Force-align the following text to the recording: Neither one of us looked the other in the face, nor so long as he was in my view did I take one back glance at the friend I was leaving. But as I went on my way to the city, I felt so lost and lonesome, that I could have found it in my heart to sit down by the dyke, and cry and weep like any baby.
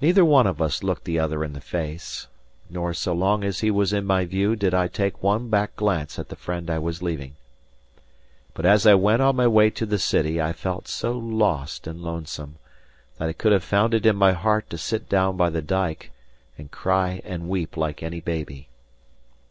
Neither 0.00 0.24
one 0.24 0.46
of 0.46 0.62
us 0.62 0.82
looked 0.82 1.04
the 1.04 1.18
other 1.18 1.44
in 1.44 1.52
the 1.52 1.60
face, 1.60 2.28
nor 2.70 2.94
so 2.94 3.12
long 3.12 3.44
as 3.44 3.60
he 3.60 3.70
was 3.70 3.92
in 3.92 4.06
my 4.06 4.24
view 4.24 4.56
did 4.56 4.72
I 4.72 4.88
take 4.88 5.22
one 5.22 5.50
back 5.50 5.76
glance 5.76 6.18
at 6.18 6.30
the 6.30 6.34
friend 6.34 6.70
I 6.70 6.78
was 6.78 7.02
leaving. 7.02 7.36
But 8.54 8.64
as 8.64 8.86
I 8.86 8.94
went 8.94 9.20
on 9.20 9.36
my 9.36 9.46
way 9.46 9.68
to 9.68 9.84
the 9.84 9.98
city, 9.98 10.40
I 10.40 10.54
felt 10.54 10.88
so 10.88 11.12
lost 11.12 11.86
and 11.86 12.00
lonesome, 12.00 12.56
that 13.18 13.28
I 13.28 13.34
could 13.34 13.52
have 13.52 13.64
found 13.64 13.92
it 13.92 14.06
in 14.06 14.16
my 14.16 14.32
heart 14.32 14.70
to 14.70 14.78
sit 14.78 15.10
down 15.10 15.36
by 15.36 15.50
the 15.50 15.60
dyke, 15.60 16.10
and 16.56 16.70
cry 16.70 17.20
and 17.22 17.50
weep 17.50 17.76
like 17.76 18.02
any 18.02 18.20
baby. 18.20 18.68